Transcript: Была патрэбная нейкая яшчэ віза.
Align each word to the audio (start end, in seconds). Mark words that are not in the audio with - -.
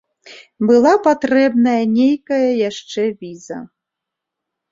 Была 0.69 0.93
патрэбная 1.07 1.83
нейкая 1.97 2.49
яшчэ 2.69 3.03
віза. 3.21 3.59